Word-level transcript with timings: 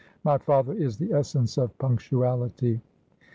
My 0.23 0.39
father 0.39 0.73
is 0.73 0.97
the 0.97 1.13
essence 1.13 1.59
of 1.59 1.77
punctuality.' 1.77 2.81